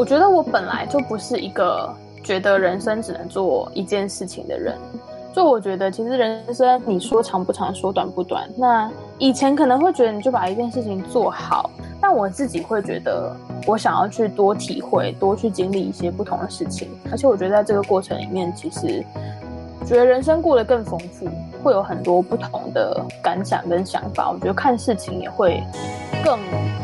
[0.00, 1.94] 我觉得我本来就不是一个
[2.24, 4.74] 觉得人生只能做一件事情的人。
[5.34, 8.48] 就我觉得，其实人生你说长不长，说短不短。
[8.56, 11.68] 那以前可能会觉得你就把一件事情做好，
[12.00, 13.30] 但我自己会觉得，
[13.66, 16.88] 我想要去多体会，多去经历一些不同的事情。
[17.12, 19.04] 而且我觉得在这个过程里面，其实
[19.84, 21.28] 觉得人生过得更丰富，
[21.62, 24.30] 会有很多不同的感想跟想法。
[24.30, 25.62] 我觉得看事情也会
[26.24, 26.38] 更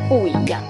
[0.06, 0.60] 不一样。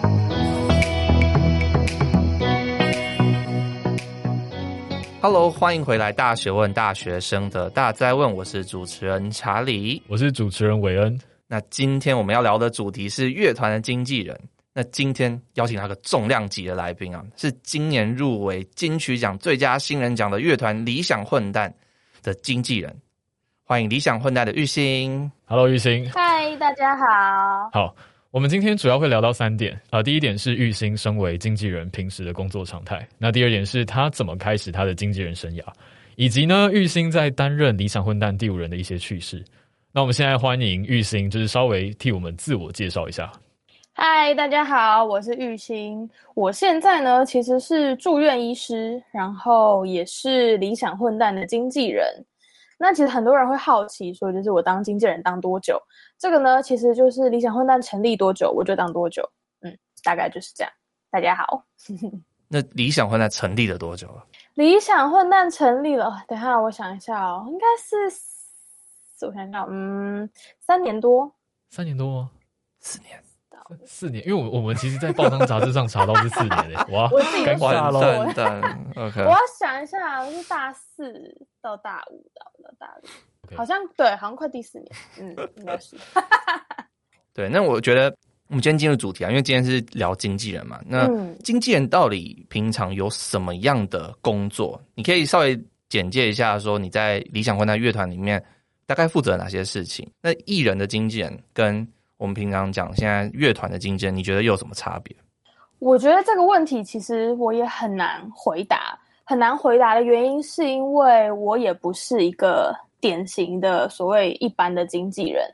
[5.28, 6.12] Hello，欢迎回来！
[6.12, 11.18] 大学问，大学生的大灾问，我是主持人查理，我是主持人韦恩。
[11.48, 14.40] 那今天我们要聊的主题是乐团的经纪人。
[14.72, 21.74] 那今天邀请到个重量级的来宾啊，是今年入围金曲奖最佳新人奖的乐团理想混蛋
[22.22, 22.96] 的经纪人。
[23.64, 25.28] 欢迎理想混蛋的玉兴。
[25.46, 26.08] Hello，郁欣。
[26.12, 27.04] 嗨，大家好。
[27.72, 27.96] 好。
[28.36, 35.62] 我们今天主要会聊到三点啊、第一点是玉欣身为经纪人平时的工作常态，那第二点是他怎么开始他的经纪人生涯，
[36.16, 39.42] 以及呢玉欣在担任理想混蛋第五人的一些趣事。
[39.90, 43.32] 那我们现在欢迎玉欣，就是稍微替我们自我介绍一下。
[43.94, 52.04] 嗨，大家好，我是玉欣，我现在呢其实是住院医师，然后也是理想混蛋的经纪人。
[52.78, 55.80] 那其实很多人会好奇说，就是我当经纪人当多久？
[56.18, 59.22] 这个呢，其实就是理想混蛋成立多久，我就当多久。
[59.60, 60.72] 嗯，大概就是这样。
[61.10, 61.64] 大家好。
[62.48, 64.24] 那理想混蛋成立了多久了？
[64.54, 67.96] 理想混蛋成立了，等一下我想一下哦，应该是，
[69.26, 70.28] 我想想，嗯，
[70.60, 71.32] 三年多。
[71.70, 72.30] 三年多吗？
[72.80, 73.20] 四年。
[73.84, 77.98] 四年，因为我我们其实，在报章杂志上查到是四年诶，哇，我自己尴尬了。
[78.94, 85.96] OK，我要想一下，是大四到大五到大六.好像对，好像快第四年，嗯，应该是。
[87.34, 91.08] 对，那我觉得我们今天进入主题啊，因为今天是聊经纪人嘛，那
[91.42, 94.80] 经纪人到底平常有什么样的工作？
[94.94, 98.40] 你可以稍微简介一下，说你在理想混蛋乐团里面
[98.86, 100.08] 大概负责哪些事情？
[100.22, 101.86] 那艺人的经纪人跟
[102.16, 105.16] 我们平常讲，现在乐团的经纪人，你觉得又有什么差别？
[105.80, 108.98] 我觉得这个问题其实我也很难回答。
[109.28, 115.44] 很难回答的原因是因为我也不是一个典型的所谓一般的经纪人，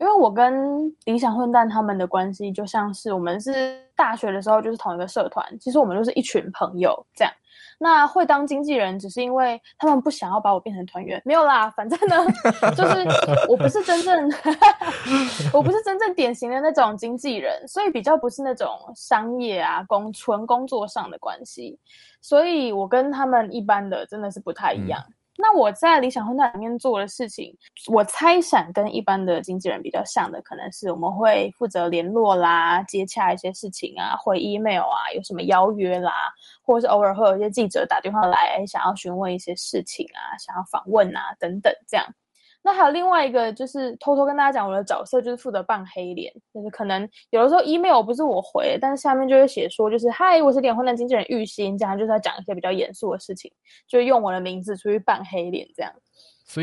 [0.00, 7.32] 因为我跟理想混蛋他们的关系就像是我们是大学的时候就是同一个社团，其实我们就是一群朋友这样。
[7.82, 11.68] 那会当经纪人，只是因为他们不想要把我变成团员，没有啦。
[11.70, 12.16] 反正呢，
[12.76, 13.04] 就是
[13.48, 14.30] 我不是真正，
[15.52, 21.76] 我不是真正典型的那种经纪人，所以比较不是那种商业啊、工纯工作上的关系。
[22.20, 25.02] 所以我跟他们一般的真的是不太一样。
[25.08, 27.56] 嗯那我在理想混蛋里面做的事情，
[27.90, 36.12] 我猜想跟一般的经纪人比较像的，可能是我们会负责联络啦、接洽一些事情啊、回 email 啊，有什么邀约啦，
[36.62, 42.06] 或者是偶尔会有一些记者打电话来，想要询问一些事情啊，想要访问啊等等这样。
[42.64, 53.50] 那还有另外一个，就是偷偷跟大家讲，我的角色就是负责扮黑脸，就是可能有的时候 email 不是我回，但是下面就会写说，就是嗨，我是理想混蛋经纪人玉欣，这样就是在讲一些比较严肃的事情，
[53.88, 55.92] 就用我的名字出去扮黑脸这样，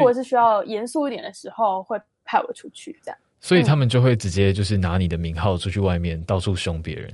[0.01, 3.19] 或者是需要严肃一点的时候会派我出去这样。
[3.41, 7.13] 所以他们就会直接就是拿你的名号出去外面到处凶别人。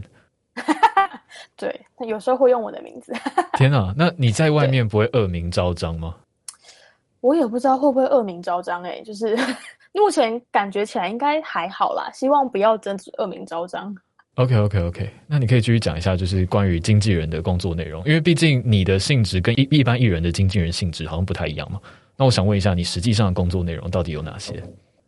[1.55, 3.13] 对，他有时候会用我的名字。
[3.57, 6.15] 天啊，那你在外面不会恶名昭彰吗？
[7.21, 9.35] 我也不知道会不会恶名昭彰，哎，就是
[9.93, 13.95] 目前感觉起来应该还好啦，希望不要真是恶名昭彰。
[14.35, 21.79] OK OK OK，那你可以继续讲一下，就是关于经纪人的工作内容，因为毕竟你的性质跟一一般艺人的经纪人性质好像不太一样嘛。
[22.17, 24.61] 那我想问一下，你实际上的工作内容到底有哪些？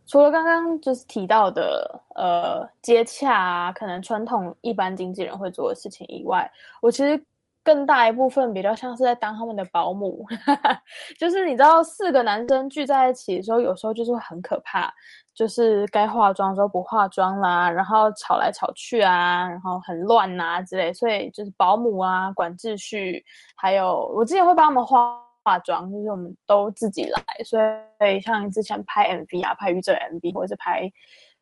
[0.08, 6.50] 除了刚刚就是提到的，呃，接洽啊，可能传统一般经纪人会做的事情以外，
[6.82, 7.22] 我其实。
[7.64, 10.26] 更大一部分比较像是在当他们的保姆，
[11.20, 14.90] 就是你知道，四个男生聚在一起的时候，有时候就是会很可怕，
[15.36, 23.22] 就是该化妆的时候不化妆啦，然后吵来吵去啊，然后很乱啊之类，所以就是保姆啊，管秩序，
[23.58, 27.58] 还有我之前会帮他们化化妆，就是我们都自己来，所
[28.06, 30.92] 以像之前拍 MV 啊，拍预制 MV 或者是拍。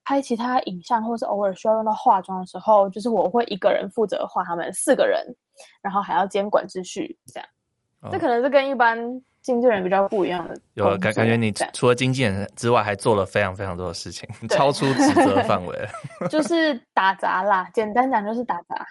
[0.08, 5.26] 拍其他影像，或是偶尔需要用到化妆的时候，就是我会一个人负责画他们四个人，
[5.82, 7.50] 然后还要监管秩序，这样。
[8.02, 8.96] 哦、这可能是跟一般
[9.42, 10.56] 经纪人比较不一样的。
[10.76, 15.76] 有感感觉，你除了经纪人之外，还做了非常非常多的事情，超出职责范围。
[16.30, 18.86] 就是打杂啦，简单讲就是打杂。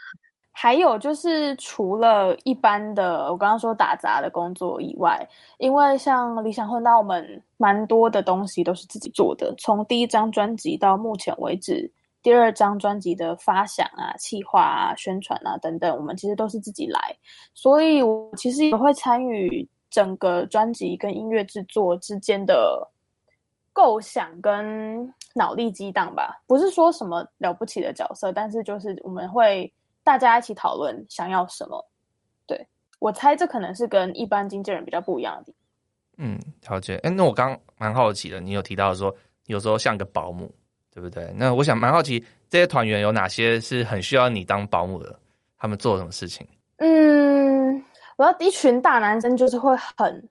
[0.56, 5.28] 还有就是，除了一般的我刚刚说打杂的工作以外，
[5.58, 9.52] 因为像理想混蛋，我们蛮多的东西都是自己做的。
[9.58, 11.90] 从第一张专辑到目前为止，
[12.22, 17.00] 第二张专辑的发想啊、企划啊、宣传啊等等，我们其实都是自己来，
[17.52, 22.88] 所以我其实也会参与整个专辑跟音乐制作之间的
[23.72, 26.40] 构想跟脑力激荡吧。
[26.46, 29.70] 不是说什么了不起的角色，但是就是我们会
[30.04, 31.84] 大家一起讨论想要什么。
[32.46, 32.68] 对，
[33.00, 35.60] 我猜这可能是跟一般经纪人比较不一样的地方。
[36.18, 36.96] 嗯，了解。
[36.98, 39.12] 哎，那我刚蛮好奇的，你有提到说
[39.46, 40.54] 有时候像个保姆。
[40.94, 41.34] 对不对？
[41.36, 45.18] 那我想蛮好奇，这些团员有哪些是很需要你当保姆的？
[45.58, 46.46] 他们做什么事情？
[46.76, 47.84] 嗯，
[48.14, 50.28] 我要一群大男生就是会很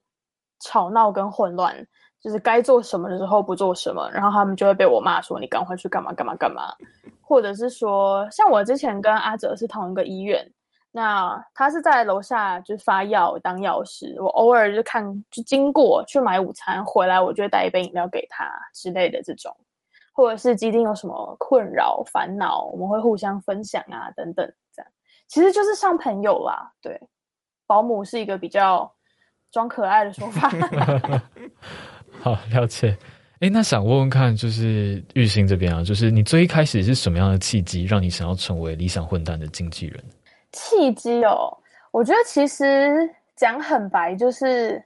[0.61, 1.75] 吵闹跟混乱，
[2.21, 6.73] 就是该做什么的时候不做什么，然后他们就会被我骂说你赶快去干嘛干嘛干嘛，
[7.33, 10.47] 或者是说像我之前跟阿哲是同一个医院，
[10.91, 19.51] 那他是在楼下就发药当药师，我偶尔就看就经过去买午餐回来，我就会带一杯饮料给他之类的这种。
[20.13, 24.91] 或者是基丁有什么困扰、烦恼，我们会互相分享啊，等等，这样
[25.27, 26.71] 其实就是像朋友啦。
[26.83, 27.01] 对，
[27.65, 28.93] 保姆是一个比较
[29.51, 30.51] 装可爱的说法。
[32.21, 32.95] 好，了解。
[33.43, 40.01] 哎，那想问问看，就是玉兴这边啊，就是你最一开始是什么样的契机，让你想要成为理想混蛋的经纪人？
[40.53, 41.53] 契机哦，
[41.91, 44.81] 我觉得其实讲很白，就是。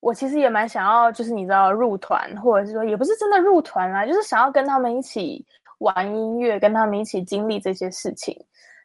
[0.00, 5.44] 我其实也蛮想要，就是你知道入团，或者是说也不是真的入团啦，就是想要跟他们一起
[5.78, 8.32] 玩音乐，跟他们一起经历这些事情。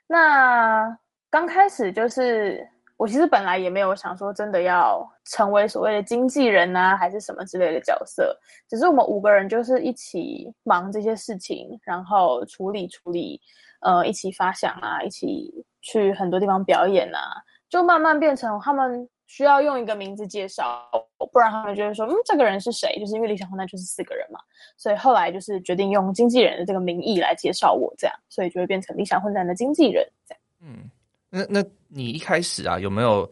[0.08, 0.98] 那
[1.30, 2.68] 刚开始就是
[3.04, 8.34] 我其实本来也没有想说真的要成为所谓的经纪人啊，还是什么之类的角色，
[8.70, 13.42] 只是我们五个人就是一起忙这些事情，然后处理处理，
[13.82, 17.20] 呃，一起发想啊，一起去很多地方表演啊，
[17.68, 19.10] 就慢慢变成他们。
[19.26, 20.88] 需要用一个名字介绍，
[21.32, 23.00] 不然他们就会说，嗯，这个人是谁？
[23.00, 24.40] 就是因为理想混蛋就是四个人嘛，
[24.78, 30.42] 所以后来就是决定用经纪人的这个名义来介绍我，这样，所以就会变成理想混蛋的经纪人，这样。
[30.62, 30.92] 嗯，
[31.32, 33.30] 那那你一开始啊，有没有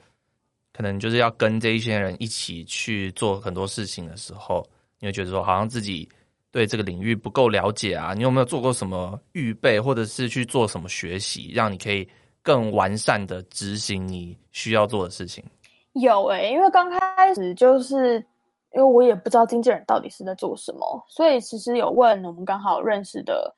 [0.73, 4.65] 可能就是要跟这一些人一起去做很多事情的时候，
[4.99, 6.07] 你会觉得说好像自己
[6.51, 8.13] 对这个领域不够了解啊？
[8.13, 12.07] 你有没有做过什么预备，或者是去做什么学习，让你可以
[12.41, 15.43] 更完善的执行你需要做的事情？
[15.93, 18.15] 有诶、因为刚开始就是
[18.73, 23.53] 因为我也不知道经纪人到底是在做什么，所以其实有问我们刚好认识的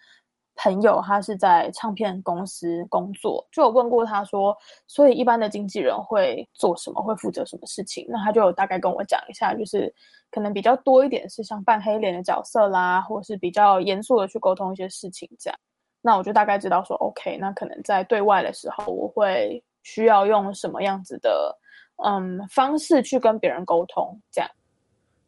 [0.55, 4.55] 朋友，他是在唱片公司工作，就有问过他说，
[4.87, 8.05] 所以一般的经纪人会做什么，会负责什么事情？
[8.09, 9.93] 那他就有大概跟我讲一下，就是
[10.31, 15.59] 可能比较多一点是像扮黑脸的角色啦，或是比较严肃的去沟通一些事情这样。
[16.01, 21.57] 那我就大概知道说，OK，那可能在对外的时候，我会需要用什么样子的。
[22.03, 24.49] 嗯，方式去跟别人沟通，这样。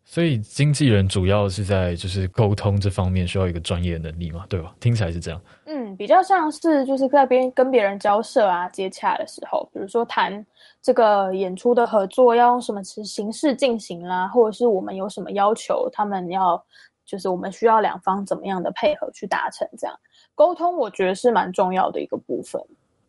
[0.08, 4.74] 所以经纪人主要是在就是沟通这方面需要一个专业能力嘛，对吧？
[4.80, 5.42] 听起来是这样。
[5.66, 10.46] 嗯，比较像是就是在边跟别人交涉啊、接洽的时候，比如说谈
[10.80, 16.64] 这个演出的合作要用什么形式进行啦，或者是我们有什么要求，他们要
[17.04, 20.00] 就是我们需要两方怎么样的配合去达成这样
[20.36, 22.62] 沟通，我觉得是蛮重要的一个部分。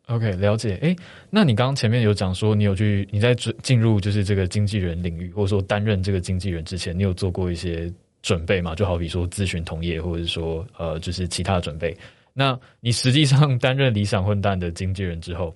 [0.08, 0.78] OK，了解。
[0.82, 0.94] 哎，
[1.30, 7.92] 那你刚刚前面有讲说，你有去你在准进入就是这个经纪人领域，或者说担任这个经纪人之前，你有做过一些
[8.22, 8.72] 准备吗？
[8.72, 11.96] 就好比说咨询同业，或者说呃，就是其他的准备。
[12.32, 15.52] 那你实际上担任理想混蛋的经纪人之后，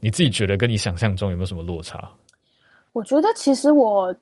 [0.00, 2.06] 你自己觉得跟你想象中有没有什么落差？
[2.92, 4.14] 我觉得其实我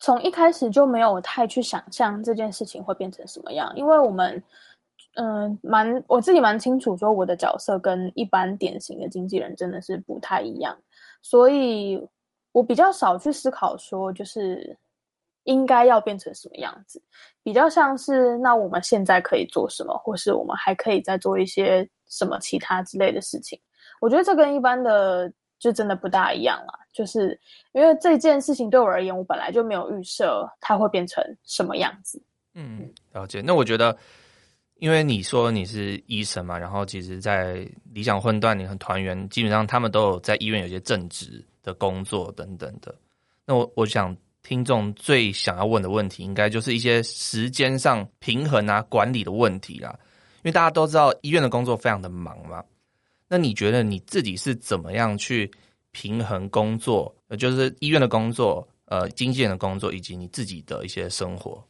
[0.00, 4.42] 从一开始就没有太去想象这件事情会变成什么样，因为我们。
[5.18, 10.76] 嗯，蛮我自己蛮清楚，说我的角色跟一般典型的经纪人真的是不太一样，
[11.22, 11.98] 所以
[12.52, 14.76] 我比较少去思考说，就是
[15.44, 17.02] 应该要变成什么样子，
[17.42, 23.58] 比较像是那我们现在可以做什么，或是我们还可以再做一些什么其他之类的事情。
[24.02, 27.40] 我觉得这跟一般的就真的不大一样了，就是
[27.72, 32.22] 因为这件事情对我而言，我本来就没有预设它会变成什么样子。
[32.52, 33.40] 嗯，了解。
[33.40, 33.96] 那我觉得。
[34.78, 42.94] 因为你说你是医生嘛，然后其实，在理想混段，你很团员基本上他们都有在医院有些正职的工作等等的。
[43.46, 49.98] 那我我想听众最想要问的问题，应该就是一些时间上平衡啊、管理的问题啦。
[50.42, 52.62] 因为大家都知道医院的工作非常的忙嘛，
[53.28, 55.50] 那你觉得你自己是怎么样去
[55.90, 61.64] 平衡工作，就是医院的工作、呃，经纪人的工作，以及你自己的一些生活？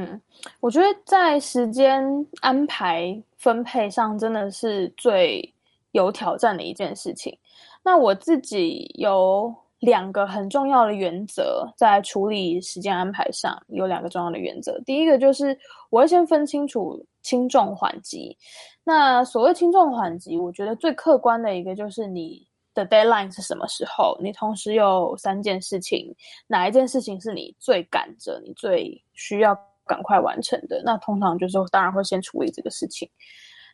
[0.00, 0.20] 嗯，
[0.60, 2.02] 我觉得在时间
[2.40, 5.54] 安排分配上真的是最
[5.90, 7.36] 有挑战的一件事情。
[7.82, 14.80] 那我自己有两个很重要的原则，在处理时间安排上有两个重要的原则。
[14.86, 15.58] 第一个就是
[15.90, 18.34] 我会先分清楚轻重缓急。
[18.84, 24.16] 那所谓轻重缓急，我觉得最客观的一个就是你的 deadline 是什么时候？
[24.22, 26.14] 你同时有三件事情，
[26.46, 29.58] 哪一件事情是你最赶着、你最需要
[29.90, 30.80] 赶快完成的？
[30.84, 33.10] 那通常就是当然会先处理这个事情。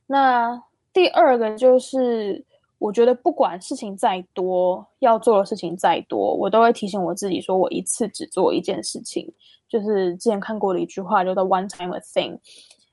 [0.07, 2.45] 那第二个就是。
[2.79, 9.27] 我觉得不管事情再多，要做的事情再多，我都会提醒我自己说，我一次只做一件事情。
[9.67, 12.39] 就是之前看过的一句话，叫做 “one time a thing”。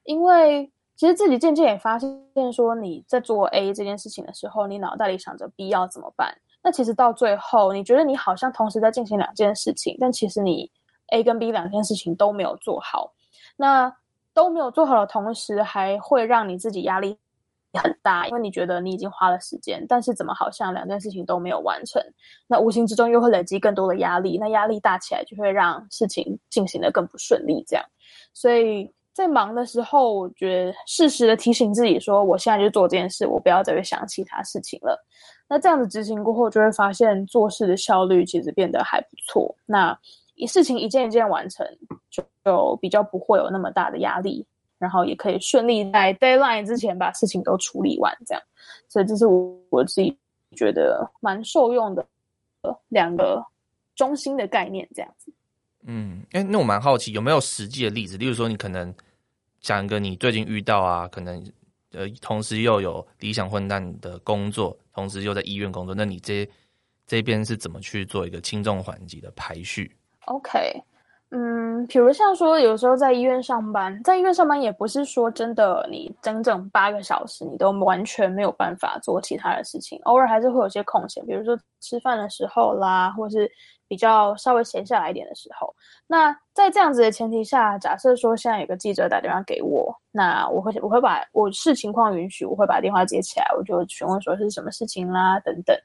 [0.05, 2.09] 因为其实自己渐渐也发现，
[2.53, 6.33] 说你在做 A 这件事情的时候，你脑袋里想着 B 要怎么办。
[6.63, 10.71] 那其实到最后，你觉得你好像同时在进行两件事情，但其实你
[11.11, 13.13] A 跟 B 两件事情都没有做好。
[13.55, 13.93] 那
[14.33, 17.17] 都没有做好的同时，还会让你自己压力
[17.73, 22.01] 很大，因为你觉得你已经花了时间，但是怎么好像两件事情都没有完成？
[22.47, 27.63] 那无形之中又会累积更多的压力，那压力大起来就会让事情进行得更不顺利。
[27.67, 27.85] 这样，
[28.33, 34.99] 所以在忙的时候，我觉得适时的提醒自己说，我现在就做这件事，我不要再去想其他事情了。
[35.47, 39.55] 那这样子执行过后，就会发现做事的效率其实变得还不错。
[39.67, 39.95] 那
[40.45, 41.65] 事情一件一件完成，
[42.09, 44.45] 就就比较不会有那么大的压力。
[44.79, 48.43] 然后也可以顺利在 deadline 之前把事情都处理完，这样，
[48.89, 50.13] 所以这是我我自己
[50.57, 52.05] 觉得蛮受用的
[52.89, 53.41] 两个
[53.95, 55.31] 中心的概念，这样子。
[55.83, 58.93] 嗯，哎，那我蛮好奇有没有实际的例子，例如说你可能
[59.61, 61.41] 讲一个你最近遇到啊，可能
[61.93, 66.45] 呃同时又有理想混蛋的工作，同时又在医院工作，那你这
[67.07, 70.83] 这边是怎么去做一个轻重缓急的排序？OK。
[71.35, 83.51] 嗯，比如像说，有时候在医院上班，在医院上班也不是说真的，你整整八个小时，你都完全没有办法做其他的事情，偶尔还是会有些空闲，比如说吃饭的时候啦，或是
[83.87, 85.73] 比较稍微闲下来一点的时候。
[86.05, 95.75] 那在这样子的前提下，假设说现在有个记者打电话给我，那我会我会把我视情况允许，我会把电话接起来，我就询问说是什么事情啦，等等。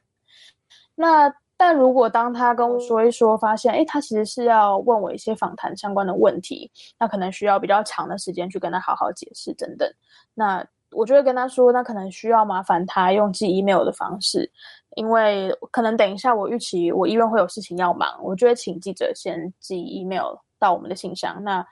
[0.94, 1.32] 那。
[1.60, 9.92] 但如果当他跟我说一说，发现哎，他其实是要问我一些访谈相关的问题，那可能需要比较长的时间去跟他好好解释等等。
[10.34, 14.48] 那我就会跟他说，那可能需要麻烦他用寄 email 的方式，
[14.94, 21.42] 因为可能等一下我预期我医院会有事情要忙，我就会请记者先寄 email 到我们的信箱。
[21.42, 21.66] 那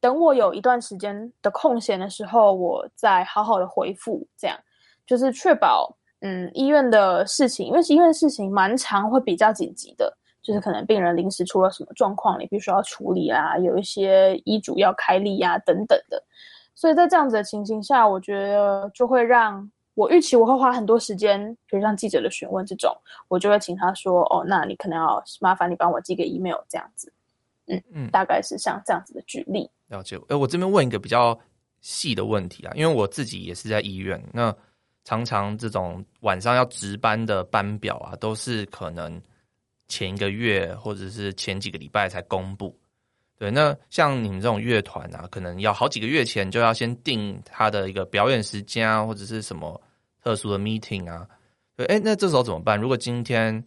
[0.00, 4.56] 等我有一段时间的空闲的时候，我再好好的回复，这样
[5.04, 5.96] 就是确保。
[6.24, 16.22] 嗯，医院的事情，因为医院事情蛮常，会比较紧急的，就是可能病人临时出了什么状况，你必须要处理啊，有一些医嘱要开立呀、啊，等等的。
[16.76, 27.12] 所以在这样子的情形下，我觉得就会让我预期我会花很多时间，比如像记者的询问这种，我就会请他说：“哦，那你可能要麻烦你帮我寄个 email 这样子。”
[27.66, 29.68] 嗯嗯，大概是像这样子的举例。
[29.88, 30.16] 了解。
[30.28, 31.36] 哎，我这边问一个比较
[31.80, 34.54] 细的问题啊，因为我自己也是在医院那。
[35.04, 39.20] 常常这种晚上要值班的班表啊，都是可能
[39.88, 42.76] 前一个月或者是前几个礼拜才公布。
[43.38, 49.80] 对，那像你们这种乐团啊，可能要好几个月前就要先定他的一个表演时间啊，或者是什么
[50.22, 51.26] 特殊的 meeting 啊。
[51.74, 52.80] 对，哎，那这时候怎么办？
[52.80, 53.64] 如果今天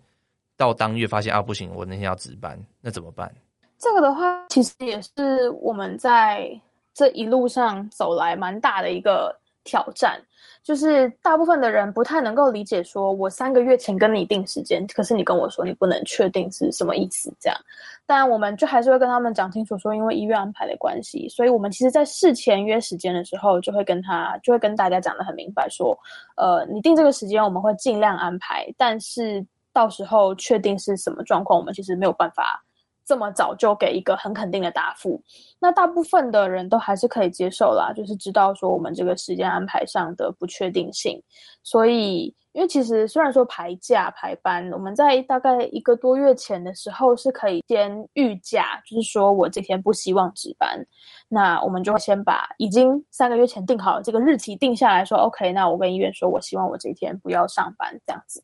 [0.55, 3.29] 到当月发现啊，不行，我那天要值班，那怎么办？
[3.77, 6.49] 这个的话，其实也是我们在
[6.93, 10.21] 这一路上走来蛮大的一个挑战。
[10.63, 17.55] 就是大部分的人不太能够理解，说我三个月前跟你定时间，可是你跟我说你不能确定是什么意思，这样。
[18.03, 25.95] 但我们就还是会跟他们讲清楚，说因为医院安排的关系，所以我们其实在事前约时间的时候，就会跟他就会跟大家讲得很明白，说，
[26.35, 32.63] 呃，你定这个时间，我们会尽量安排，但是到时候确定是什么状况，我们其实没有办法。
[33.05, 35.21] 这么早就给一个很肯定的答复，
[35.59, 41.21] 那大部分的人都还是可以接受啦，就是知道说我们这个时间安排上的不确定性。
[41.61, 50.83] 所以，因为其实虽然说排假排班，我们在大概一个多月前的时候是可以先预假，就是说我这天不希望值班，
[51.29, 58.43] 那我们就会先把已经三个月前定好这个日期定下来说，OK，那我跟医院说我希望我这一天不要上班，这样子，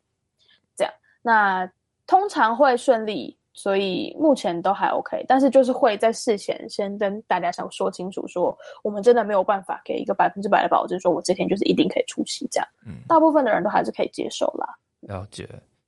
[0.76, 1.72] 这样，那
[2.06, 3.41] 通常会顺利。
[3.54, 12.68] 所以目前都还 OK，但是就是会在事前先跟大家想说清楚，说我们真的没有办法给一个百分之百的保证，说我这天就是一定可以出席这样。
[12.86, 14.78] 嗯，大部分的人都还是可以接受啦。
[15.02, 15.48] 了解，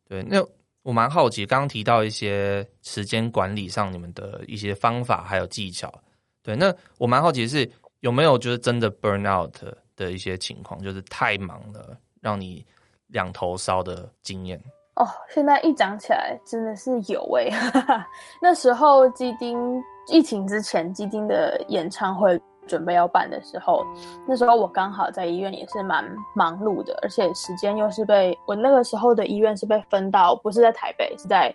[0.10, 0.46] 对，那
[0.82, 5.94] 我蛮好奇，刚刚提到一些时间管理上你们的一些方法还有技巧，
[6.42, 9.56] 对，那我蛮好奇的是有没有就是真的 burn out
[9.96, 12.66] 的一些情况，就是太忙了让你
[13.08, 14.62] 两头烧的经验。
[14.96, 18.06] 哦，现在一讲起来真的是有诶、欸。
[18.40, 23.84] 那时候基丁疫情之前，基丁的演唱会准备要办的时候，
[24.28, 31.52] 那时候我刚好在医院也是蛮忙碌的，而且时间又是被我那个时候的医院是被分到不是在台北，是在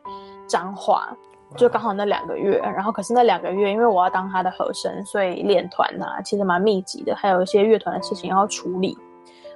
[0.48, 1.16] 彰化，
[1.56, 2.58] 就刚好那两个月。
[2.58, 8.98] 然后可是那两个月，因为我要当他的和声，所以练团啊其实蛮密集的，还有一些乐团的事情要处理。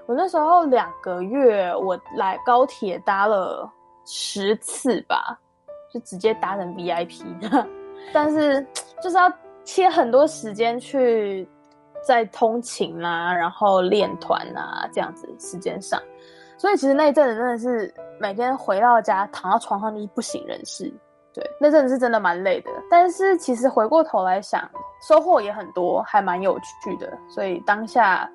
[0.06, 3.70] 我那时候两个月，我来高铁搭了
[4.04, 5.38] 十次吧，
[5.92, 7.66] 就直接搭成 VIP 的。
[8.12, 8.60] 但是
[9.00, 9.32] 就是要
[9.64, 11.48] 切很多时间去
[12.04, 16.02] 在通勤啊，然后练团啊这样子时间上。
[16.58, 20.92] 所以其实那一阵子真的是每天回到家躺到床上就是不省人事。
[21.32, 22.70] 对，那阵子是真的蛮累的。
[22.90, 24.68] 但是其实回过头来想，
[25.08, 27.16] 收获也很多，还蛮有趣的。
[27.28, 28.28] 所以当下。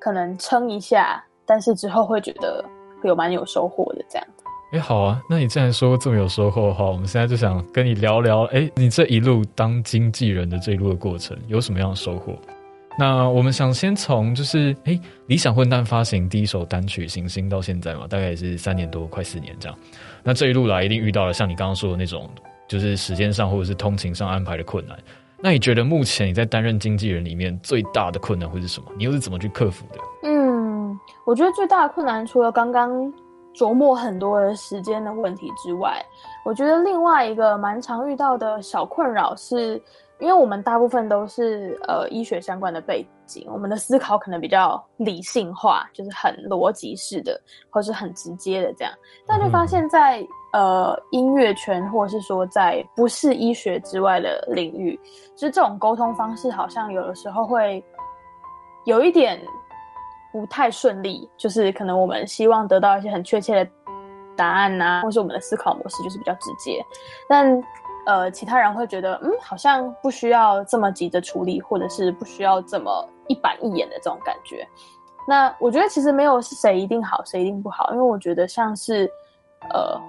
[0.00, 2.64] 可能撑一下，但是之后会觉得
[3.04, 4.26] 有蛮有收获的这样。
[4.72, 12.34] 哎，好啊，那你既然说这么有收获的话，我们现在就想跟你聊聊，哎，你这一路当经纪人的这一路的过程有什么样的收获？
[12.98, 19.78] 那我们想先从就是，哎，理想混蛋发行第一首单曲《行星》到现在嘛，大概也是三年多，快四年这样。
[20.22, 22.28] 那这一路来一定遇到了像你刚刚说的那种，
[22.68, 24.98] 就是时间上或者是通勤上安排的困难。
[25.40, 28.90] 那你觉得目前你在担任经纪人里面最大的困难会是什么？
[28.96, 30.00] 你又是怎么去克服的？
[30.24, 33.12] 嗯，我觉得最大的困难除了刚刚
[33.54, 36.04] 琢磨很多的时间的问题之外，
[36.44, 39.80] 我觉得另外一个蛮常遇到的小困扰是，
[40.18, 47.40] 因为我们大部分都是呃医学相关的背景，我们的思考可能比较理性化，就是很逻辑式的，
[47.70, 48.92] 或是很直接的这样，
[49.24, 50.26] 但就发现在。
[50.50, 54.98] 呃，音乐圈，或是说在不是医学之外的领域，
[55.36, 57.84] 就是这种沟通方式，好像有的时候会
[58.86, 59.38] 有一点
[60.32, 61.28] 不太顺利。
[61.36, 63.70] 就是可能我们希望得到一些很确切的
[64.34, 66.82] 答案呐、啊，或是我们的思考模式就是比较直接，
[67.28, 67.62] 但
[68.06, 74.66] 呃，其他人会觉得，嗯，好像不需要这么急着处理，或者是不需要这么一板一眼的这种感觉。
[75.28, 79.06] 那我觉得其实没有是谁一定好，谁一定不好，因为我觉得像是
[79.74, 80.00] 呃。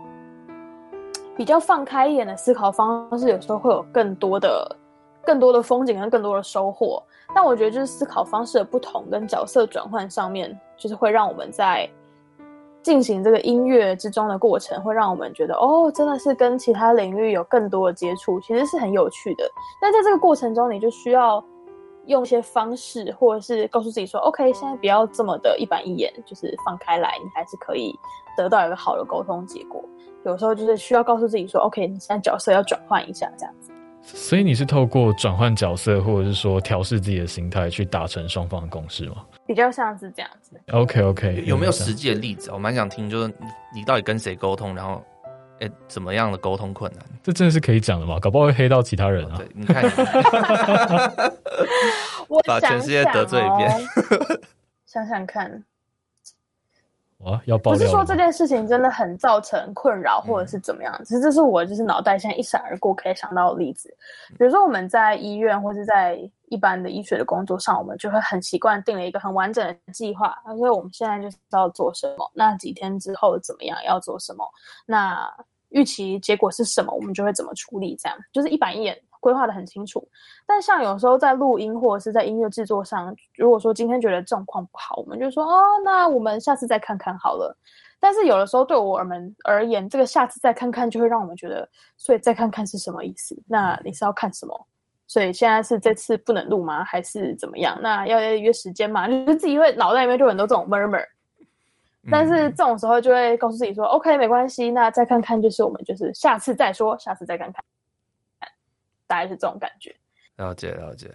[1.39, 4.75] 比较放开一点的思考方式，有时候会有更多的、
[5.23, 7.02] 更多的风景跟更多的收获。
[7.34, 11.89] 但我觉得，就是思考方式的不同跟角色转换上面，就是会让我们在
[12.84, 19.49] 进行这个音乐之中的过程，会让我们觉得，哦，真的是跟其他领域有更多的接触，其实是很有趣的。
[19.82, 21.41] 但在这个过程中，你就需要
[22.10, 27.98] 用一些方式，或者是告诉自己说，OK，现在不要这么的一板一眼，就是放开来，你还是可以
[28.36, 29.84] 得到一个好的沟通结果。
[30.26, 33.72] 有时候就是需要告诉自己说，OK，你现在角色要转换一下，这样子。
[34.02, 39.26] 所以你是透过转换角色，或者是说调试自己的心态，去达成双方的共识吗？
[39.45, 40.60] 比较像是这样子。
[40.72, 42.50] OK OK，有没有实际的例子？
[42.52, 43.45] 我蛮想听，就是你
[43.76, 45.02] 你到底跟谁沟通，然后
[45.62, 47.04] 哎、欸、怎么样的沟通困难？
[47.22, 48.19] 这真的是可以讲的吗？
[48.19, 49.38] 搞不好会黑到其他人啊。
[49.38, 49.84] 对，你看，
[52.28, 53.72] 我把全世界得罪一遍。
[54.86, 55.63] 想想看。
[57.19, 57.58] 哇，要！
[57.58, 63.93] 不是说这件事情真的很造成困扰，或者是怎么样，其实这是我就是脑袋现在一闪而过可以想到的例子。
[64.38, 66.17] 比如说我们在医院或是在
[66.50, 74.46] 一般的医学的工作上，我们就会很习惯定了一个很完整的计划，所以我们现在就是要做什么，那几天之后怎么样要做什么，
[74.86, 75.30] 那
[75.70, 79.00] 预期结果是什么，我们就会怎么处理，这样就是一板一眼。
[79.22, 80.08] 规划得很清楚，
[80.48, 87.54] 但像有时候在录音或者是在音乐制作上，如果说今天觉得状况不好，我们就说哦，那我们下次再看看好了。
[88.00, 93.38] 但是有的时候对我们而言，这个下次再看看就会让我们觉得，所以再看看是什么意思？
[93.46, 94.68] 那你是要看什么？
[95.10, 96.84] 所以现在是这次不能录吗？
[96.84, 97.76] 还是怎么样？
[97.82, 99.08] 那要约时间吗？
[99.08, 101.04] 就是自己会脑袋里面就很多这种 murmur。
[102.12, 107.63] 但是这种时候就会告诉自己说、嗯、OK，没关系，那再看看就是我们就是下次再说，下次再看看。
[109.08, 109.93] 大概是这种感觉，
[110.38, 111.08] 了解了解，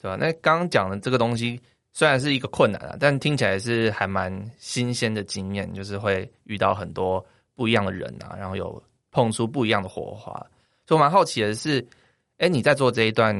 [0.00, 0.16] 对吧？
[0.16, 1.60] 那刚刚讲的这个东西
[1.92, 8.82] 虽然是一个困难啊，但听起来是还蛮新鲜的经验，就是会遇到很多不一样的人啊，然后有
[9.12, 10.32] 碰出不一样的火花。
[10.84, 11.84] 所以我蛮好奇的是，
[12.38, 13.34] 哎，你在做这一段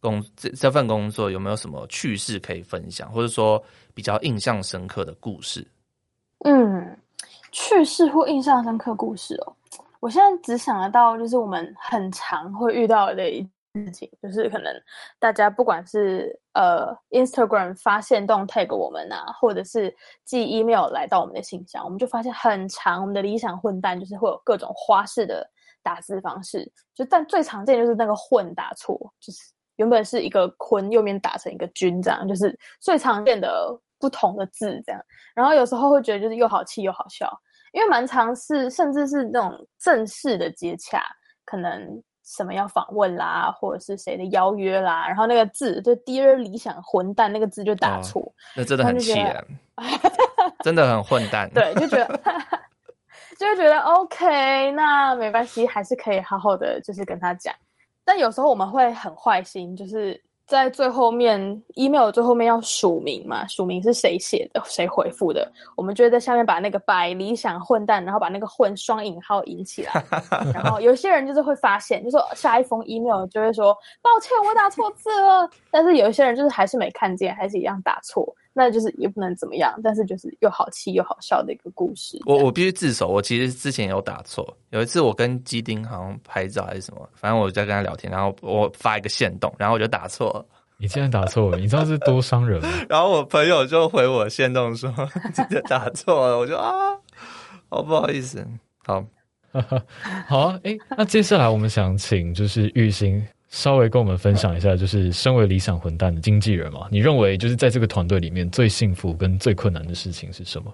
[0.00, 3.62] 工这这份工作有没有什么趣事可以分享，或者说
[3.94, 5.66] 比较印象深刻的故事？
[6.44, 6.98] 嗯，
[7.52, 9.56] 趣事或印象深刻故事哦。
[10.00, 13.42] 我现在只想得到，就是我们很常会遇到的一
[13.74, 14.74] 事情，就是可能
[15.18, 25.48] 大家不管是呃 Instagram 发现动 tag 我们啊，或者是寄 email 来到我们的信箱，我们就发现很长，我们的理想混蛋就是会有各种花式的
[25.82, 29.38] 打字方式，就但最常见就是那个混打错，就是
[29.76, 35.00] 原本是一个坤，右面打成一个军，这样就是最常见的不同的字这样，
[35.34, 37.30] 然后有时候会觉得就是又好气又好笑。
[37.72, 41.00] 因为蛮常是甚至是那种正式的接洽，
[41.44, 49.46] 可能什么要访问啦，或者是谁的邀约啦，然后那个字就 Dear 理想混蛋那个字就打错，哦，那真的很气人，
[50.64, 51.48] 真的很混蛋。
[51.54, 52.20] 对，就觉得
[53.40, 57.54] 就会觉得 OK，那没关系，还是可以好好的就是跟他讲。
[58.04, 60.22] 但有时候我们会很坏心，就是。
[60.46, 63.46] 在最后面，email 最后面要署名嘛？
[63.46, 65.48] 署名是谁写的，谁回复的？
[65.76, 70.04] 我们就会在下面把那个“百理想混蛋”，然后把那个“混”双引号引起来。
[70.52, 73.72] 然后有些人就是会发现，就说下一封 email 就会说
[74.02, 78.34] ：“抱歉，我打错字了。”但是有一些人就是还是没看见，还是一样打错。
[78.52, 82.18] 那就是也不能怎么样，但是就是又好气又好笑的一个故事。
[82.26, 84.56] 我我必须自首，我其实之前有打错。
[84.70, 90.44] 有一次我跟基丁好像拍照还是什么，反正我在跟他聊天，然后我发一个限动，然后我就打错了。
[90.80, 92.68] 你竟然打错了，你知道这是多伤人吗？
[92.88, 94.90] 然后我朋友就回我限动说
[95.50, 96.72] ：“你打错了。”我就啊，
[97.68, 98.42] 好不好意思。
[98.86, 99.04] 好，
[100.26, 100.58] 好啊。
[100.64, 103.22] 哎、欸，那接下来我们想请就是玉兴。
[103.50, 110.72] 稍微跟我们分享一下，就是身为理想混蛋的经纪人嘛，你认为就是在这个团队里面最幸福跟最困难的事情是什么？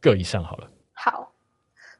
[0.00, 0.66] 各一项好了。
[0.92, 1.30] 好，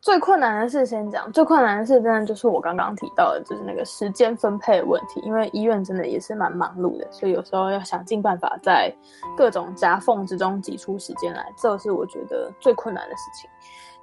[0.01, 8.92] 最困难的事先讲，最困难的事真的就是我刚刚提到的，就是那个时间分配问题，因为医院真的也是蛮忙碌的，所以有时候要想尽办法在
[9.37, 13.49] 各种夹缝之中挤出时间来，这是我觉得最困难的事情。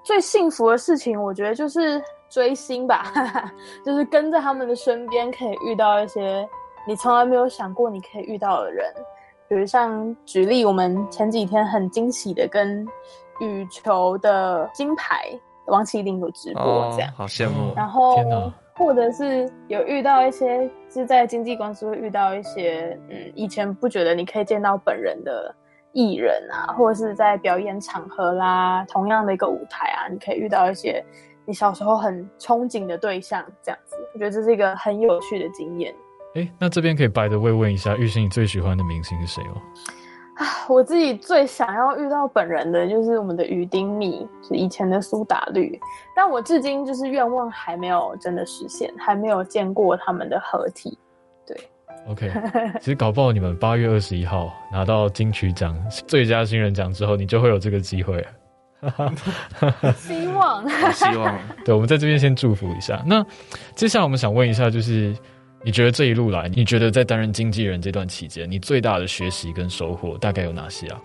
[0.03, 2.01] 最幸福的事情，我觉得就是。
[2.29, 3.51] 追星吧，哈哈，
[3.85, 6.47] 就是跟在他们的身边，可以遇到一些
[6.87, 8.93] 你从来没有想过你可以遇到的人。
[9.49, 12.85] 比如像举例，我们前几天很惊喜的跟
[13.39, 15.23] 羽球的金牌
[15.67, 17.73] 王麒麟有直播，这样、哦、好羡慕。
[17.73, 18.17] 然后
[18.75, 25.55] 或者是有遇到一些，是在经纪公司会遇到一些，嗯，以前不觉得你可以见到本人的
[25.93, 31.01] 艺人啊，或者是在表演场合啦，同样的一个舞台啊，你可以遇到一些。
[31.47, 35.95] 你小时候很憧憬的对象，这样子，我觉得这是一个很有趣的经验。
[36.35, 39.55] 哎、欸，那这边可以白的慰问一下，玉兴，你最喜欢的明星是谁哦？
[40.35, 45.79] 啊，我自己最想要遇到本人的就是我们的于丁糸，是以前的苏打绿，
[46.13, 50.95] 但我至今就是愿望还没有真的实现，还没有见过他们的合体。
[51.45, 51.57] 对
[52.09, 52.29] ，OK，
[52.81, 58.23] 其实搞不好你们八月二十一号拿到金曲奖最佳新人奖之后，你就会有这个机会。
[59.97, 61.39] 希望，希望。
[61.65, 63.03] 对，我们在这边先祝福一下。
[63.05, 63.25] 那
[63.75, 65.15] 接下来我们想问一下，就是
[65.63, 70.99] 你觉得这一路来，你觉得在担任经纪人这段期间，你最大的学习跟收获大概有哪些啊？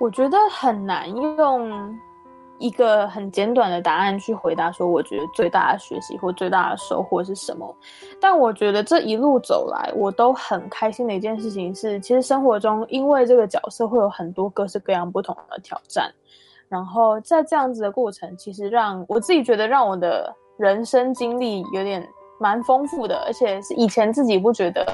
[0.00, 1.98] 我觉得很难用
[2.58, 7.74] 一个很简短的答案去回答，说我觉得最大的学习或最大的收获是什么。
[8.20, 16.10] 但我觉得这一路走来，我都很开心的一件事情是，其实生活中因为这个角色会有很多各式各样不同的挑战。
[16.70, 24.86] 然后在这样子的过程，其实让我自己觉得让我的人生经历有点蛮丰富的，而且是以前自己不觉得，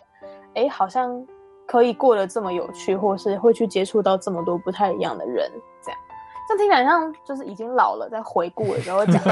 [0.55, 1.23] 哎，好像
[1.67, 5.51] 可以过得这么有趣，或是会去接触到这么多不太一样的人，
[5.85, 6.01] 这样，
[6.49, 9.23] 这听起来像就是已经老了，在回顾的时候讲。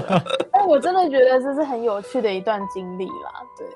[0.52, 3.66] 但我真的觉得这是很有趣的一段经历啦，对。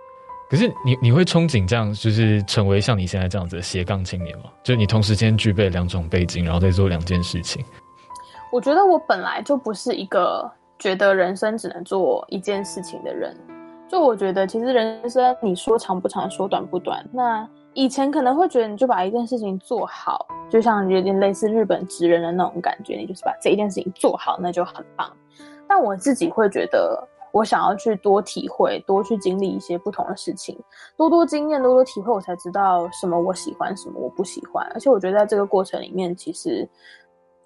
[0.50, 4.44] 可是你你会憧憬这样，就是成为像你现在这样子的斜杠青年吗？
[4.62, 7.64] 就是你同时间具备两种背景，然后再做两件事情。
[8.50, 13.36] 我觉得我本来就不是一个觉得人生只能做一件事情的人。
[13.86, 17.02] 就我觉得，其实人生你说长不长，说短不短。
[17.12, 25.10] 那以前可能会觉得，你就把一件事情做好，就像有点类似日本职人的那种感觉，你就是把这一件事情做好，那就很棒。
[25.66, 30.58] 但我自己会觉得，我想要去多体会，多去经历一些不同的事情，
[30.96, 34.66] 多多经验，多多体会，我才知道什么我喜欢，什么我不喜欢。
[34.74, 36.68] 而且我觉得在这个过程里面，其实。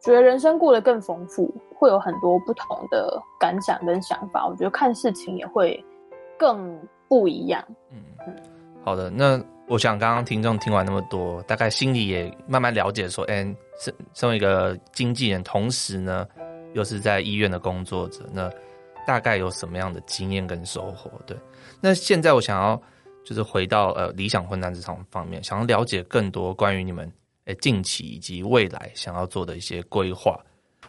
[0.02, 4.44] 觉得人生过得更丰富，会有很多不同的感想跟想法。
[4.46, 5.82] 我觉得看事情也会
[6.36, 6.76] 更
[7.08, 7.64] 不一样。
[7.90, 8.34] 嗯嗯，
[8.84, 9.08] 好的。
[9.10, 13.44] 那我想刚刚听众听完那么多，大概心里也慢慢了解说，哎，
[13.78, 16.26] 身身为一个经纪人，同时呢
[16.72, 18.50] 又是在医院的工作者，那
[19.06, 21.08] 大概有什么样的经验跟收获？
[21.26, 21.36] 对。
[21.80, 22.80] 那现在我想要
[23.24, 27.10] 就是回到呃理想混蛋这场方面，想要了解更多关于你们。
[27.46, 30.38] 诶，近期以及未来想要做的一些规划。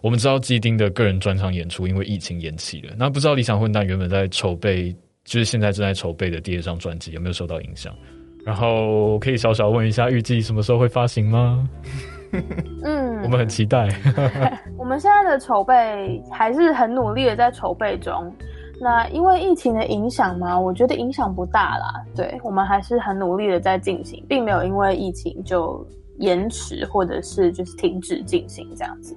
[0.01, 4.91] 我们知道基丁的个人专场演出因为疫情延期了，那不知道理想混蛋原本在筹备，
[5.23, 7.93] 就是现在正在筹备的第二张专辑有没有受到影响？
[8.45, 11.67] 然后可以小小问一下，预计什么时候会发行吗？
[12.83, 13.87] 嗯，我们很期待。
[14.77, 18.11] 我们现在的筹备还是很努力的在筹备中。
[18.81, 22.03] 那因为疫情的影响嘛，我觉得影响不大啦。
[22.15, 25.87] 对，我们还是很努力的在进行，并没有因为疫情就
[26.19, 29.15] 延迟或者是就是停止进行这样子，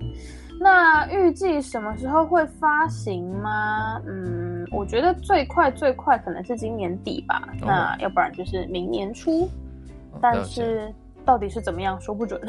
[0.58, 4.00] 那预计什么时候会发行吗？
[4.06, 7.42] 嗯，我觉得最快最快可能是今年底吧。
[7.60, 9.42] 哦、那要不然就是明年初。
[10.12, 10.90] 哦、但是
[11.24, 12.40] 到底是怎么样，说不准。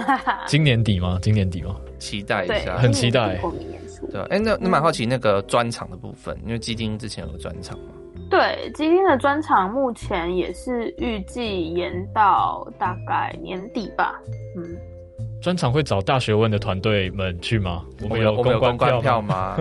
[0.47, 1.19] 今年底吗？
[1.21, 1.75] 今年底吗？
[1.99, 3.41] 期待一下，很期待。
[3.41, 4.07] 明年初。
[4.07, 7.85] 对，哎、欸，那那蛮好奇那个专场的部分，嗯、因为基金之前有个专场嘛。
[8.29, 14.15] 对，今天的专场目前也是预计延到大概年底吧。
[14.55, 14.77] 嗯。
[15.39, 17.85] 专场会找大学问的团队们去吗？
[18.01, 19.55] 我们有公关票吗？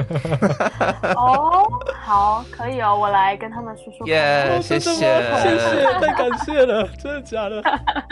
[1.15, 1.63] 哦，
[2.03, 4.07] 好，可以哦，我来跟他们说说。
[4.09, 7.63] 耶，谢谢，谢谢，太感谢了，真的假的？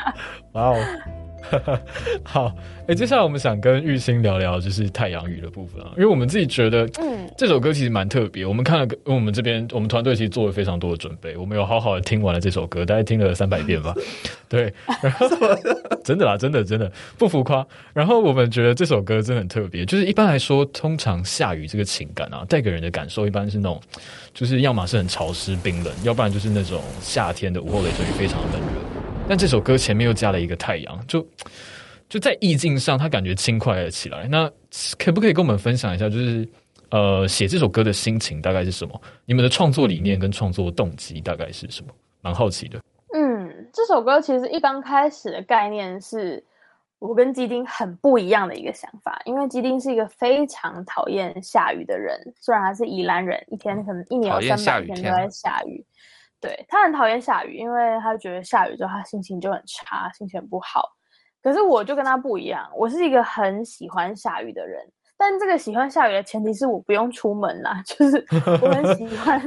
[0.53, 0.77] 哇哦！
[2.25, 2.47] 好，
[2.83, 8.45] 哎、欸，接下来我们想跟玉欣聊聊，就是太阳雨的部分啊，因为我们自己觉得，嗯，这首歌其实蛮特别。
[8.45, 13.95] 我们看了，因为我们这边我们团队其实做了非常多的准备，我们有好好的听完了这首歌，大概听了三百遍吧。
[14.49, 15.27] 对，然后
[16.05, 17.67] 真的啦，真的真的不浮夸。
[17.93, 23.81] 然后我们觉得这首歌真的很特别，就是一般来说，通常下雨这个情感啊，带给人的感受一般是那种，
[24.33, 28.94] 就是要么是很潮湿冰冷，要不然就是那种夏天的午后雷阵雨，非常的冷热。
[29.27, 31.27] 但这首歌前面又加了一个太阳，就
[32.11, 34.29] 就在意境上，它感觉轻快了起来。
[34.29, 34.51] 那
[34.99, 36.47] 可不可以跟我们分享一下，就是
[36.91, 39.01] 呃，写这首歌的心情大概是什么？
[39.25, 41.89] 你们的创作理念跟创作动机大概是什么？
[42.21, 42.79] 蛮好奇的。
[43.15, 46.45] 嗯，这首歌其实一刚开始的概念是
[46.99, 55.83] 我跟基丁很不一样的一个想法，因为基丁是一个非常讨厌下雨的人，虽然他是宜兰人，一天可能一年有三百天都在下雨。
[56.45, 60.91] 对，他很讨厌下雨，因为他觉得下雨之后他心情就很差，心情不好。
[61.43, 64.83] 可是我就跟他不一样，我是一个很喜欢下雨的人。
[65.17, 68.27] 但这个喜欢下雨的前提是我不用出门啦，就是
[68.61, 69.41] 我很喜欢，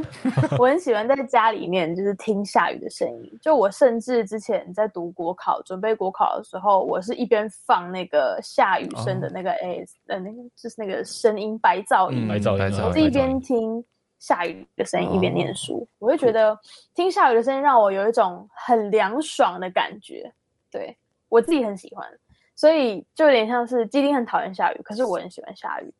[0.57, 3.39] 我很喜欢在家里面就是听下雨的声音。
[3.41, 13.83] 就我甚至之前在读国考、准备国考的时候，我是一边放那个下雨声的那个 AS，呃，那个就是那个声音白噪音，白噪音，我是一边听。
[14.19, 16.57] 下雨的声音一边念书，哦、我会觉得
[16.93, 20.31] 听下雨的声音让我有一种很凉爽的感觉。
[20.71, 20.95] 对，
[21.29, 22.07] 我自己很喜欢，
[22.55, 25.93] 所以就有点像是基丁很讨厌下雨，可是我很喜欢下雨。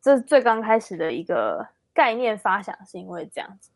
[0.00, 3.70] 这是最刚开始的一个概念发想，是因为这样子。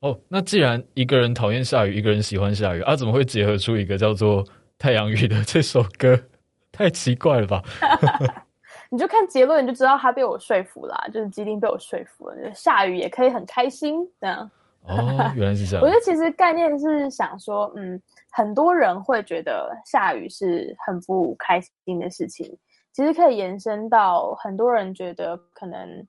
[0.00, 4.44] 哦，那既然一个人讨厌下雨，一个人喜欢下雨，啊，怎么会结合出一个叫做
[4.78, 6.18] 《太阳雨》的这首歌？
[6.70, 7.62] 太奇怪了吧！
[8.90, 14.50] 你就看结论，你就知道他被我说服啦，就是基丁被我说服了，下雨也可以很开心这样。
[14.88, 14.96] 哦，
[15.34, 15.82] 原来是这样。
[15.84, 22.56] 我觉得其实概念是想说，嗯，很多人会觉得下雨是很不开心的事情，
[22.92, 26.06] 其实可以延伸到很多人觉得可能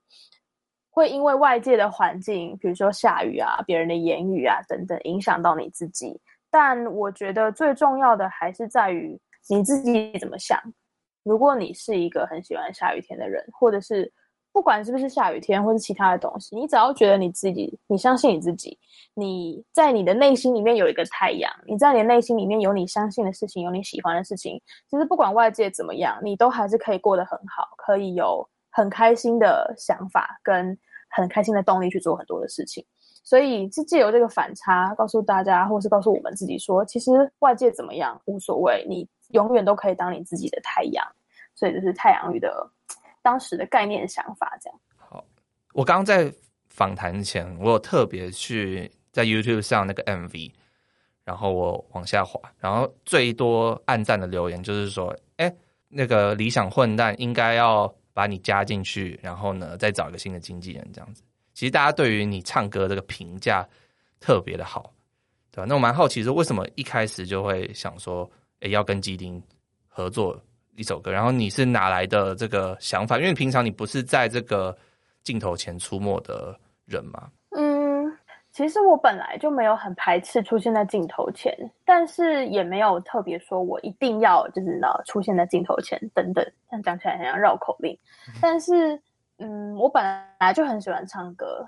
[0.91, 6.19] 会因为外界的环境，比如说下雨啊、别人的言语啊等等，影响到你自己。
[6.51, 10.59] 但我觉得最重要的还是在于你自己怎么想。
[11.27, 14.11] 如果你是一个很喜欢下雨天的人，或者是
[14.53, 18.77] 不管是不是下雨天，或是其他的东西，你只要觉得你自己，你相信你自己，
[19.13, 24.59] 你在你的内心里面有一个太阳，你在你的内心里面有你相信的事情，有你喜欢的事情，
[24.89, 30.75] 其实不管外界怎么样，你都还是可以过得很好，可以有很开心的想法，跟
[31.09, 32.83] 很开心的动力去做很多的事情。
[33.23, 41.05] 所以是借由这个反差，告诉大家，或是告诉我们自己说，其实外界怎么样无所谓，你永远都可以当你自己的太阳。
[41.57, 42.69] 所以就是太阳雨的
[43.23, 44.79] 当时的概念想法，这样。
[44.95, 45.25] 好，
[45.73, 46.31] 我刚刚在
[46.69, 50.51] 访谈前，我有特别去在 YouTube 上那个 MV，
[51.23, 55.51] 然后我往下滑，然后最多暗赞的留言就是说，哎，
[55.87, 61.23] 那个理想混蛋应该要把你加进去，然后呢，再找一个新的经纪人这样子。
[61.55, 63.67] 其实大家对于你唱歌这个评价
[64.19, 64.93] 特别的好，
[65.51, 65.65] 对吧？
[65.67, 69.41] 那我蛮好奇说，为什么一开始就会想说，哎，要跟基丁
[69.87, 70.39] 合作？
[70.77, 73.17] 一首歌，然后你是哪来的这个想法？
[73.17, 74.77] 因为平常你不是在这个
[75.23, 77.31] 镜头前出没的人吗？
[77.49, 78.15] 嗯，
[78.51, 81.51] 其实我本来就没有很排斥出现在镜头前，
[81.83, 87.97] 但是也没有特别说我一定要就是呢出现在镜头前等等，像讲起来很像绕口令。
[88.39, 89.01] 但是，
[89.39, 90.03] 嗯，我本
[90.39, 91.67] 来就很喜欢唱歌，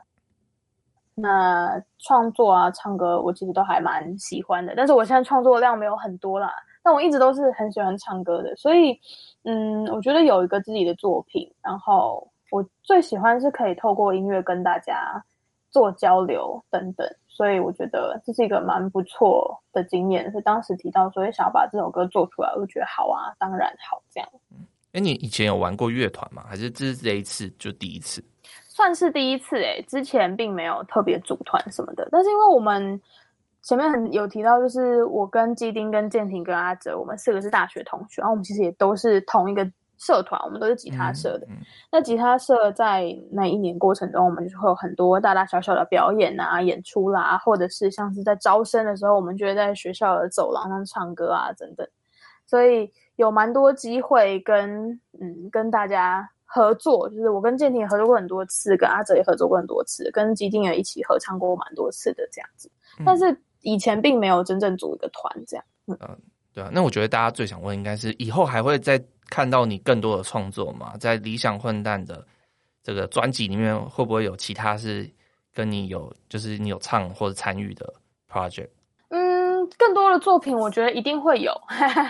[1.15, 4.76] 那创作啊，唱歌我其实都还蛮喜欢的。
[4.78, 6.54] 但是我现在创作量没有很多啦。
[6.89, 8.99] 但我一直都是很喜欢唱歌的，所以，
[9.43, 15.23] 嗯，我觉得有一个自己的作品，然后我最喜欢是可以透过音乐跟大家
[15.69, 20.32] 做交流等等，所以我觉得这是一个蛮不错的经验。
[20.32, 24.28] 是当时提到说想要把这首歌做出来，我就觉得好啊，当然好这样。
[24.49, 26.43] 嗯，哎，你以前有玩过乐团吗？
[26.49, 28.19] 还是这是这一次就第一次？
[28.67, 32.99] 算是第一次哎，之前并没有特别组团什么的，但是因为我们。
[33.62, 41.45] 前面很有提到，就是我跟基丁、跟建廷、跟阿哲，我们四个是大学同学，然后我们其实也都是同一个社团，我们都是吉他社的。
[41.50, 41.58] 嗯嗯、
[41.91, 51.86] 那吉他社在那一年过程中，我们就是会有很多大大小小的表演啊、演出啦，或者是像是在招生的时候，我们就会在学校的走廊上唱歌啊等等。
[52.48, 62.72] 所以有蛮多机会跟嗯跟大家合作，就是我跟建廷也合作过很多次，跟阿哲也合作过很多次，跟基丁也一起合唱过蛮多次的这样子。
[63.00, 65.65] 嗯、但是以前并没有真正组一个团这样。
[65.88, 65.98] 嗯。
[66.02, 66.17] 嗯
[66.52, 70.95] 对啊，那我觉得大家最想问应该是以后还会再看到你更多的创作吗？
[71.00, 72.26] 在理想混蛋的
[72.84, 75.08] 这个专辑里面，会不会有其他是
[75.54, 77.93] 跟你有就是你有唱或者参与的
[78.30, 78.67] project？
[79.10, 81.54] 嗯，更多的作品我觉得一定会有，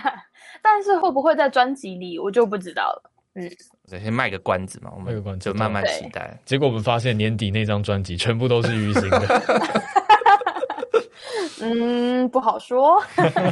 [0.62, 3.10] 但是会不会在专辑里我就不知道了。
[3.34, 3.48] 嗯，
[3.86, 6.36] 先卖个关子嘛，我们关就慢慢期待。
[6.46, 9.42] 结果我们发现年底那张专辑全部都是于心的。
[11.62, 13.02] 嗯，不好说。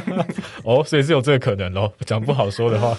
[0.63, 1.91] 哦，所以是有这个可能咯。
[2.05, 2.97] 讲不好说的话，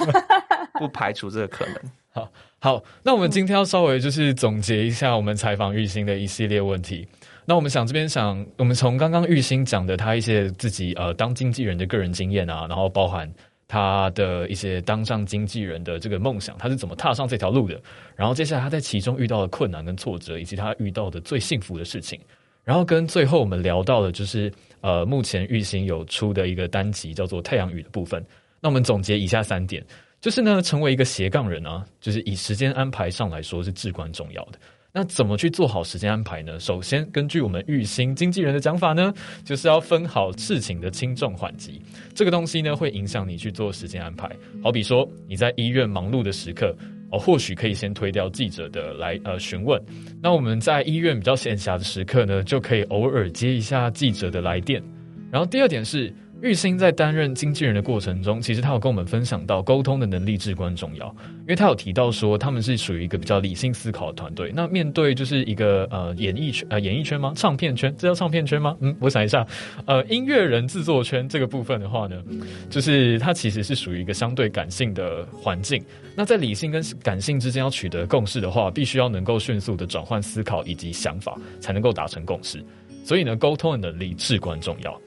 [0.78, 1.74] 不排除这个可能。
[2.10, 7.06] 好，好，那我们今天要稍微就是总结一下我们采访郁欣的一系列问题。
[7.44, 13.30] 那我们想这边想，我们从刚刚郁欣讲的他一些自己呃当经纪人的个人经验啊，然后包含
[13.68, 17.80] 他的一些当上经纪人的这个梦想，他是怎么踏上这条路的，
[18.16, 22.18] 然后接下来他在其中遇到的困难跟挫折，以及他遇到的最幸福的事情。
[22.66, 28.20] 然后跟最后我们聊到的，就是呃，目前郁欣有出的一个单集叫做《太阳雨》的部分。
[28.60, 29.86] 那我们总结以下三点，
[30.20, 34.58] 就是呢，成为一个斜杠人啊，就是以时间安排上来说是至关重要的。
[34.92, 36.58] 那怎么去做好时间安排呢？
[36.58, 41.80] 首先，根据我们郁欣经纪人的讲法呢，就是要分好事情的轻重缓急。
[42.16, 44.28] 这个东西呢，会影响你去做时间安排。
[44.60, 46.74] 好比说，你在医院忙碌的时刻。
[47.10, 49.80] 哦，或许可以先推掉记者的来呃询问。
[50.22, 54.82] 那我们在医院比较闲暇的时刻呢，就可以偶尔接一下记者的来电。
[55.30, 56.12] 然后第二点是。
[56.42, 61.06] 郁欣在担任经纪人的过程中，其实他有跟我们分享到沟通的能力至关重要，
[61.40, 64.52] 因为他有提到说他们是属于一个比较理性思考的团队。
[64.54, 67.32] 那面对就是一个呃演艺圈呃演艺圈吗？
[67.34, 67.92] 唱片圈？
[67.96, 68.76] 这叫唱片圈吗？
[68.80, 69.46] 嗯，我想一下，
[69.86, 72.22] 呃音乐人制作圈这个部分的话呢，
[72.68, 75.82] 就是它其实是属于一个相对感性的环境。
[76.14, 82.62] 那在理性跟感性之间要取得共识的话，必须要能够迅速的转换思考以及想法，才能够达成共识。
[83.04, 85.00] 所以呢，沟通的能力至关重要。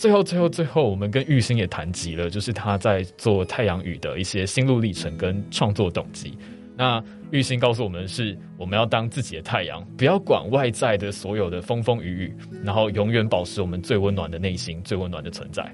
[0.00, 6.32] 最后，最后，最后，我们跟郁欣也谈及了，就是他在做《太阳雨》的一些心路历程跟创作动机。
[6.74, 12.34] 那郁欣告诉我们是，我们要当自己的太阳，不要管外在的所有的风风雨雨，
[12.64, 15.70] 然后永远保持我们最温暖的内心、最温暖的存在。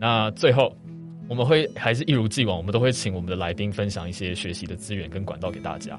[0.00, 0.76] 那最后，
[1.28, 5.96] 我们会还是一如既往，我们都会请我们的来宾分享一些学习的资源跟管道给大家。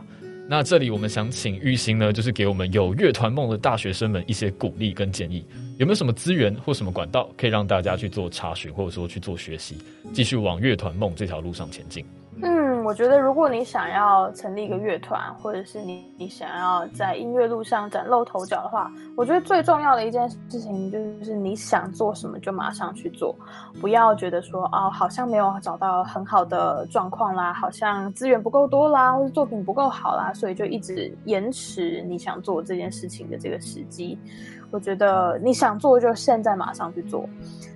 [0.51, 5.45] 那这里我们想请玉兴呢，就是给我们有乐团梦的大学生们一些鼓励跟建议，
[5.77, 9.77] 有没有什么资源或什么管道可以让大家去做查询，或者说去做学习，
[10.11, 12.03] 继续往乐团梦这条路上前进？
[12.89, 23.35] 我觉得如果你想要成立一个乐团，或者是你你想要在音乐路上崭露头角的话，我觉得最重要的一件事情就是你想做什么就马上去做，
[23.79, 34.17] 不要觉得说哦，好像没有找到很好的状况啦，好像资源不够多啦，或者作品不够好啦，所以就一直延迟你想做这件事情的这个时机。
[34.71, 37.27] 我觉得你想做就现在马上去做。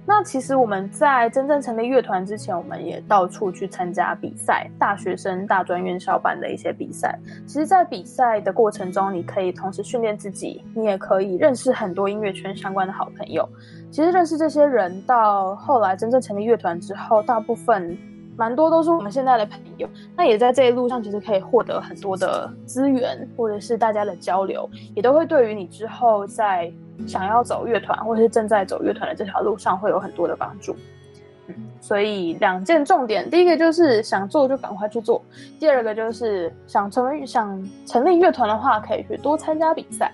[0.05, 7.17] 那其实我们在真正成立乐团之前，我们也到处去参加比赛，大学生大专院校办的一些比赛。
[7.47, 13.47] 其实，在比赛的过程中，你可以同时训练自己，你也可以认识很多音乐圈相关的好朋友。
[13.89, 17.97] 其实认识这些人，到后来真正成立乐团之后，大部分
[18.37, 19.87] 蛮多都是我们现在的朋友。
[20.15, 26.71] 那也在这一路上，其实可以获得很多的资源，或者是大家的交流，也都会对于你之后在。
[27.07, 30.75] 想要走乐团，或者是正在走乐团的这条路上，会有很多的帮助。
[31.47, 35.19] 嗯，所以两件重点，第一个就是想做就赶快去做；
[35.59, 40.13] 第二个就是想成为想成立乐团的话，可以去多参加比赛，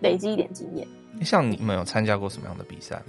[0.00, 0.84] 累积一点经验。
[1.22, 3.00] 像你们有参加过什么样的比赛？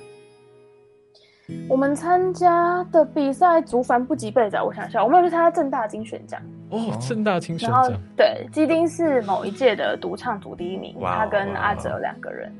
[1.70, 4.62] 我们参加的比赛，族繁不及备载。
[4.62, 7.92] 我想想，我们有去参加正大金选奖哦，正大金选奖。
[8.16, 12.52] 对，基丁是某一届的独唱组第一名，他跟阿哲两个人。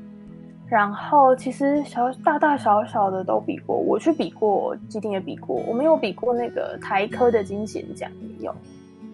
[0.66, 8.54] 然后其实小大大小小的都比过，我去比过，基丁也比过，我们有比过那个台科的金弦奖也有。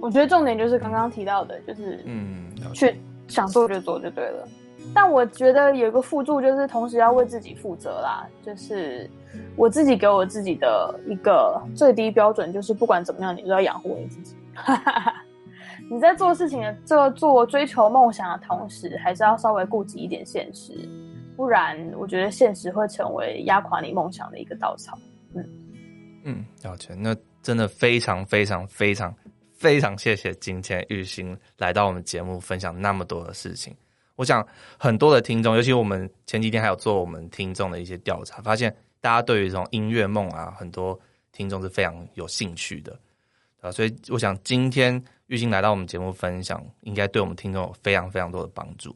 [0.00, 2.96] 我觉得重点就是刚刚提到的，就是嗯，去
[3.28, 4.48] 想做就做就对了。
[4.92, 8.26] 但我觉得有一个辅助，就是同时要为自己负责啦。
[8.44, 9.08] 就是
[9.56, 14.36] 我自己给我自己的一个最低标准，就是不管怎么样，你都要养活你自己。
[15.90, 20.72] 你在做事情的做做追求梦想的同时，还是要稍微顾及一点现实。
[21.36, 24.96] 不然，我觉得现实会成为压垮你梦想的一个稻草。
[25.34, 25.44] 嗯
[26.24, 26.94] 嗯，了解。
[26.94, 29.14] 那真的非常非常非常
[29.52, 33.76] 非常谢谢今天玉兴来到我们节目分享那么多的事情。
[34.16, 34.46] 我想
[34.78, 40.98] 很多的听众，尤其我们前几天还有做我们听众的一些调查，发现大家对于这种音乐梦啊，很多
[41.32, 42.98] 听众是非常有兴趣的
[43.60, 43.70] 啊。
[43.72, 48.94] 所以我想今天玉兴来到我们节目分享，应该对我们听众有非常非常多的帮助。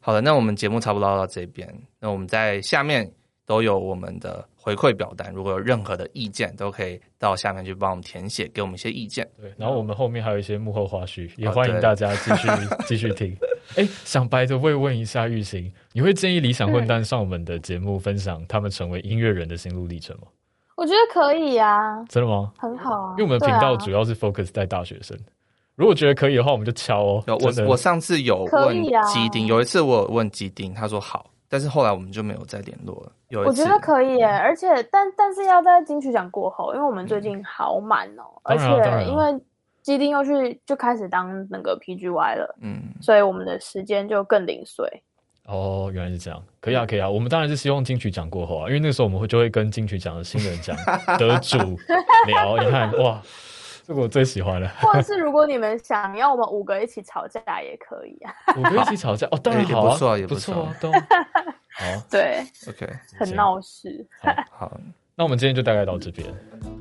[0.00, 3.12] 好的，那我们节目差不多到这边，那我们在下面
[3.46, 9.26] 都有我们的回馈表单，如果有任何的意见，都可以到下面去帮我们填写，给我们一些意见。
[9.40, 12.48] 对，然后我们后面还有一些幕后花絮，也欢迎大家继续
[12.88, 13.34] 继续听。
[13.76, 20.28] 哎，想白着会问一下玉行，你会建议理想混蛋上我们的节目分享他们成为音乐人的心路历程吗？
[20.76, 22.52] 我觉得可以啊，真的吗？
[22.58, 25.16] 很好啊，因为我们的频道主要是 focus 在大学生。
[25.16, 25.24] 啊、
[25.74, 27.24] 如果觉得可以的话，我们就敲哦。
[27.28, 33.12] 我我上次有问基丁，有一次我有问基丁，他说好，但是后来我们就没有再联络了。
[33.28, 39.38] 有我觉得可以耶，而且但但是要在金曲奖过后，因为我们最近好满哦，嗯、而且因为。
[39.86, 44.84] 基丁又去就开始当那个 PGY 了，嗯，所以我们的时间就更零碎。
[45.44, 47.08] 哦，原来是这样，可以啊，可以啊。
[47.08, 50.76] 我们当然是希望金曲奖过后啊，因为那时候我们会就会跟金曲奖的新人奖
[51.20, 51.56] 得主
[52.26, 52.56] 聊。
[52.58, 53.22] 你看，哇，
[53.86, 54.68] 这个我最喜欢了。
[54.82, 60.90] 或者是如果你们想要我们五个一起吵架也可以啊， 五个一起吵架哦，当然好啊，也不错，也不错啊，都
[61.78, 62.02] 好。
[62.10, 64.04] 对，OK，很闹事。
[64.50, 64.72] 好。
[65.18, 66.26] 那我们今天就大概到这边。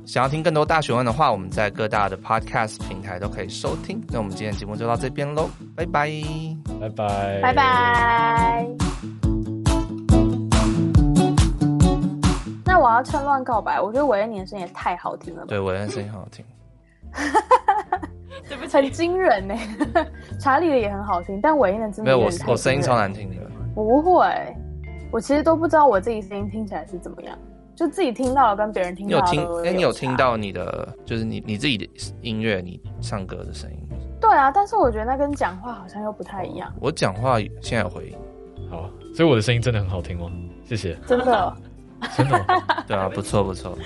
[0.06, 4.04] 想要听更多大学问的话，我们在各大的 Podcast 平台都可以收听。
[4.10, 6.12] 那我们今天节目就到这边喽，拜拜，
[6.82, 8.68] 拜拜，拜拜。
[12.66, 15.48] 那我要趁乱告白，我觉得韦恩你的声音也太好听了吧？
[15.48, 16.44] 对，韦恩声音很好听，
[18.48, 19.56] 对不起，很惊人呢。
[20.40, 23.36] 查理的也很好听，但韦恩的真的没有我，我声音超难听的。
[23.76, 24.56] 我不会，
[25.12, 27.38] 我其实都不知道我自己声音听起来是怎么样。
[27.76, 29.26] 就自己听到了，跟别人听到有。
[29.26, 29.64] 你有听？
[29.64, 31.86] 哎、欸，你有听到你的，就是你你自己的
[32.22, 33.78] 音乐，你唱歌的声音？
[34.22, 36.74] 对啊，但是我觉得那跟讲话好像又不太一样。
[36.80, 38.18] 我讲话现在有回音，
[38.70, 40.32] 好，所以我的声音真的很好听吗？
[40.64, 40.98] 谢谢。
[41.06, 41.58] 真的，
[42.16, 42.46] 真的，
[42.88, 43.78] 对啊，不错不错。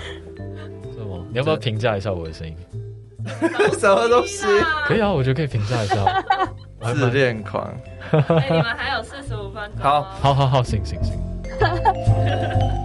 [0.94, 1.26] 是吗？
[1.30, 2.56] 你要不要评价一下我的声音？
[3.78, 4.46] 什么东西？
[4.86, 6.24] 可以啊，我觉得可以评价一下，
[6.94, 7.62] 自恋狂。
[8.10, 11.18] 哎，你们还有四十五分钟，好好好好行行行。